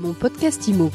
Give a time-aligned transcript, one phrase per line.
[0.00, 0.90] Mon podcast IMO.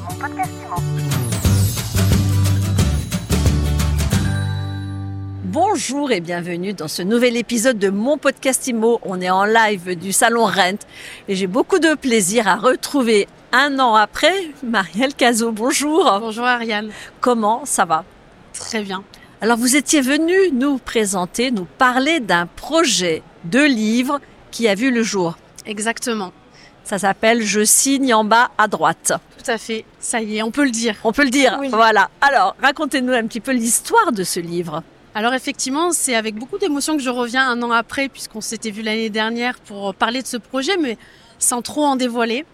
[5.44, 9.00] Bonjour et bienvenue dans ce nouvel épisode de mon podcast IMO.
[9.04, 10.80] On est en live du salon Rent
[11.28, 14.34] et j'ai beaucoup de plaisir à retrouver un an après
[14.64, 15.52] Marielle Cazot.
[15.52, 16.18] Bonjour.
[16.20, 16.90] Bonjour Ariane.
[17.22, 18.06] Comment ça va?
[18.54, 19.04] Très bien.
[19.40, 24.20] Alors vous étiez venu nous présenter, nous parler d'un projet de livre
[24.50, 25.38] qui a vu le jour.
[25.68, 26.34] Exactement.
[26.86, 29.12] Ça s'appelle Je signe en bas à droite.
[29.44, 29.84] Tout à fait.
[30.00, 30.96] Ça y est, on peut le dire.
[31.04, 31.58] On peut le dire.
[31.60, 31.70] Oui.
[31.70, 32.10] Voilà.
[32.22, 34.84] Alors, racontez-nous un petit peu l'histoire de ce livre.
[35.16, 38.84] Alors effectivement, c'est avec beaucoup d'émotion que je reviens un an après, puisqu'on s'était vu
[38.84, 40.98] l'année dernière pour parler de ce projet, mais
[41.40, 42.46] sans trop en dévoiler.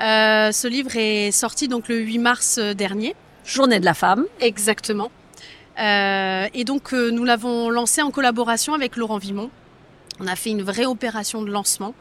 [0.00, 3.14] Euh, ce livre est sorti donc le 8 mars dernier.
[3.44, 4.26] Journée de la femme.
[4.40, 5.10] Exactement.
[5.78, 9.50] Euh, et donc euh, nous l'avons lancé en collaboration avec Laurent Vimon.
[10.18, 11.94] On a fait une vraie opération de lancement.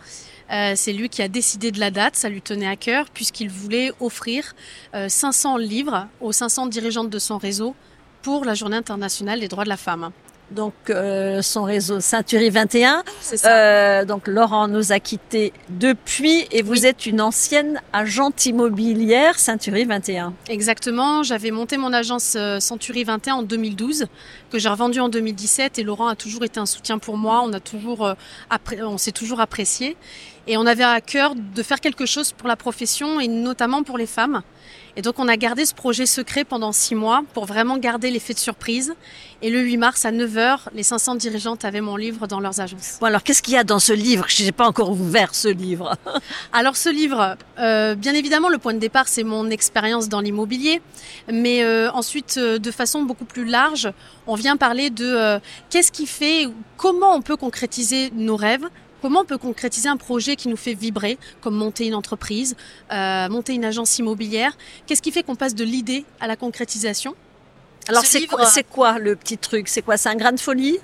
[0.51, 3.49] Euh, c'est lui qui a décidé de la date, ça lui tenait à cœur, puisqu'il
[3.49, 4.55] voulait offrir
[4.95, 7.75] euh, 500 livres aux 500 dirigeantes de son réseau
[8.21, 10.11] pour la Journée internationale des droits de la femme.
[10.51, 13.03] Donc, euh, son réseau Ceinturie 21.
[13.21, 16.85] C'est Euh, donc, Laurent nous a quittés depuis et vous Oui.
[16.87, 20.33] êtes une ancienne agente immobilière Ceinturie 21.
[20.49, 24.07] Exactement, j'avais monté mon agence euh, Century 21 en 2012,
[24.49, 27.53] que j'ai revendue en 2017 et Laurent a toujours été un soutien pour moi, on,
[27.53, 28.15] a toujours, euh,
[28.81, 29.97] on s'est toujours apprécié
[30.49, 33.99] et on avait à cœur de faire quelque chose pour la profession et notamment pour
[33.99, 34.41] les femmes.
[34.95, 38.33] Et donc on a gardé ce projet secret pendant six mois pour vraiment garder l'effet
[38.33, 38.95] de surprise.
[39.43, 42.97] Et le 8 mars à 9h, les 500 dirigeantes avaient mon livre dans leurs agences.
[42.99, 44.25] Bon, alors, qu'est-ce qu'il y a dans ce livre?
[44.27, 45.95] Je n'ai pas encore ouvert ce livre.
[46.51, 50.81] Alors ce livre, euh, bien évidemment, le point de départ, c'est mon expérience dans l'immobilier,
[51.31, 53.93] mais euh, ensuite, euh, de façon beaucoup plus large,
[54.25, 58.67] on vient parler de qu'est-ce qui fait, comment on peut concrétiser nos rêves,
[59.01, 62.55] comment on peut concrétiser un projet qui nous fait vibrer, comme monter une entreprise,
[62.91, 67.15] euh, monter une agence immobilière, qu'est-ce qui fait qu'on passe de l'idée à la concrétisation?
[67.87, 69.67] Alors, Ce c'est quoi, c'est quoi le petit truc?
[69.67, 69.97] C'est quoi?
[69.97, 70.77] C'est un grain de folie?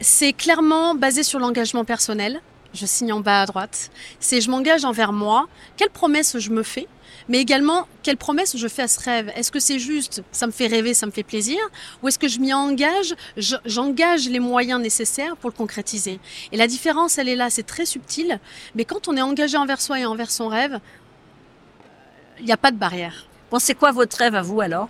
[0.00, 2.40] C'est clairement basé sur l'engagement personnel.
[2.72, 3.90] Je signe en bas à droite.
[4.20, 5.48] C'est je m'engage envers moi.
[5.76, 6.86] Quelle promesse je me fais?
[7.28, 9.30] Mais également, quelle promesse je fais à ce rêve?
[9.36, 11.58] Est-ce que c'est juste, ça me fait rêver, ça me fait plaisir?
[12.02, 16.18] Ou est-ce que je m'y engage, je- j'engage les moyens nécessaires pour le concrétiser?
[16.52, 18.40] Et la différence, elle est là, c'est très subtil.
[18.74, 20.80] Mais quand on est engagé envers soi et envers son rêve,
[22.38, 23.26] il n'y a pas de barrière.
[23.50, 24.88] Bon, c'est quoi votre rêve à vous alors?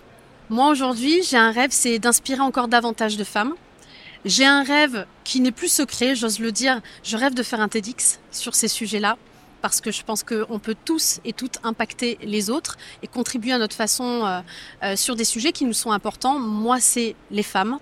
[0.49, 3.53] Moi aujourd'hui, j'ai un rêve, c'est d'inspirer encore davantage de femmes.
[4.23, 6.81] J'ai un rêve qui n'est plus secret, j'ose le dire.
[7.03, 9.17] Je rêve de faire un TEDx sur ces sujets-là
[9.63, 13.57] parce que je pense qu'on peut tous et toutes impacter les autres et contribuer à
[13.57, 14.41] notre façon euh,
[14.83, 16.37] euh, sur des sujets qui nous sont importants.
[16.39, 17.79] Moi, c'est les femmes.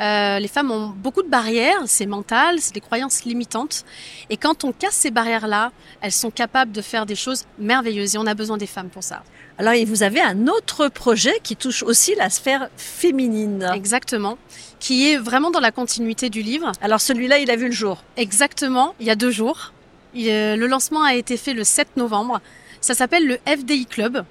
[0.00, 3.84] Euh, les femmes ont beaucoup de barrières, c'est mental, c'est des croyances limitantes.
[4.30, 8.18] Et quand on casse ces barrières-là, elles sont capables de faire des choses merveilleuses et
[8.18, 9.22] on a besoin des femmes pour ça.
[9.56, 13.70] Alors, et vous avez un autre projet qui touche aussi la sphère féminine.
[13.72, 14.36] Exactement.
[14.80, 16.72] Qui est vraiment dans la continuité du livre.
[16.82, 18.02] Alors, celui-là, il a vu le jour.
[18.16, 19.72] Exactement, il y a deux jours.
[20.16, 22.40] Euh, le lancement a été fait le 7 novembre.
[22.80, 24.24] Ça s'appelle le FDI Club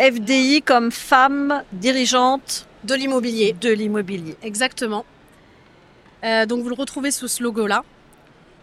[0.00, 3.54] FDI comme femme dirigeante de l'immobilier.
[3.60, 4.36] de l'immobilier.
[4.42, 5.04] Exactement.
[6.24, 7.84] Euh, donc vous le retrouvez sous ce logo-là.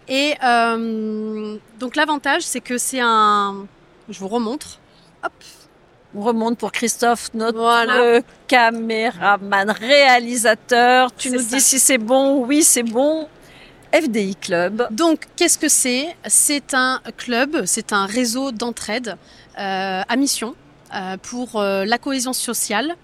[0.07, 3.67] Et euh, donc l'avantage, c'est que c'est un...
[4.09, 4.79] Je vous remontre.
[5.23, 5.31] Hop.
[6.15, 8.21] On remonte pour Christophe, notre Voilà.
[8.47, 11.13] caméraman, réalisateur.
[11.15, 11.57] Tu nous ça.
[11.57, 12.43] dis si c'est bon.
[12.45, 13.27] Oui, c'est bon.
[13.93, 14.87] FDI Club.
[14.91, 16.15] Donc, qu'est-ce que c'est?
[16.27, 19.17] C'est un club, c'est un réseau d'entraide
[19.59, 20.55] euh, à mission
[21.21, 22.95] pour la cohésion sociale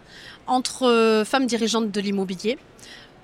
[0.48, 2.58] entre euh, femmes dirigeantes de l'immobilier.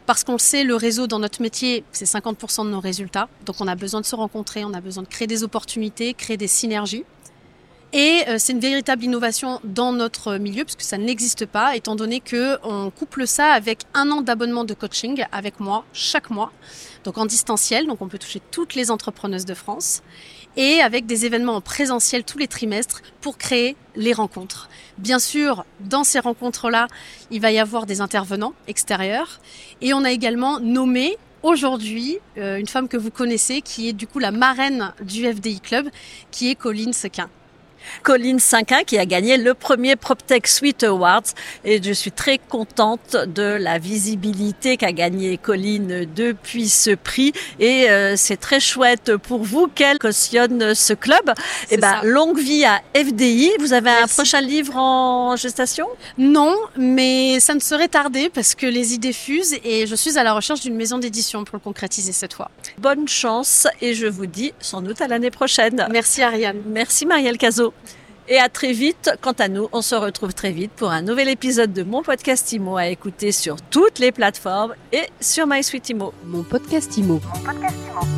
[0.05, 3.29] Parce qu'on le sait, le réseau dans notre métier, c'est 50% de nos résultats.
[3.45, 6.37] Donc, on a besoin de se rencontrer, on a besoin de créer des opportunités, créer
[6.37, 7.05] des synergies.
[7.93, 12.21] Et euh, c'est une véritable innovation dans notre milieu, puisque ça n'existe pas, étant donné
[12.21, 16.51] que on couple ça avec un an d'abonnement de coaching avec moi chaque mois
[17.03, 20.01] donc en distanciel, donc on peut toucher toutes les entrepreneuses de France,
[20.57, 24.69] et avec des événements en présentiel tous les trimestres pour créer les rencontres.
[24.97, 26.87] Bien sûr, dans ces rencontres-là,
[27.29, 29.39] il va y avoir des intervenants extérieurs,
[29.81, 34.07] et on a également nommé aujourd'hui euh, une femme que vous connaissez, qui est du
[34.07, 35.89] coup la marraine du FDI Club,
[36.29, 37.29] qui est Colline Sequin.
[38.03, 41.23] Colline Cinquin qui a gagné le premier PropTech Suite Awards
[41.65, 47.89] et je suis très contente de la visibilité qu'a gagné Colline depuis ce prix et
[47.89, 51.29] euh, c'est très chouette pour vous qu'elle cautionne ce club.
[51.29, 52.03] Et C'est ben ça.
[52.03, 53.51] longue vie à FDI.
[53.59, 55.87] Vous avez un prochain livre en gestation?
[56.17, 60.23] Non, mais ça ne serait tardé parce que les idées fusent et je suis à
[60.23, 62.49] la recherche d'une maison d'édition pour le concrétiser cette fois.
[62.77, 65.87] Bonne chance et je vous dis sans doute à l'année prochaine.
[65.91, 66.61] Merci Ariane.
[66.67, 67.70] Merci Marielle Cazot.
[68.27, 69.11] Et à très vite.
[69.21, 72.51] Quant à nous, on se retrouve très vite pour un nouvel épisode de mon podcast
[72.53, 76.13] IMO à écouter sur toutes les plateformes et sur MySuite IMO.
[76.25, 77.19] Mon podcast IMO.
[77.23, 78.10] Mon podcast IMO.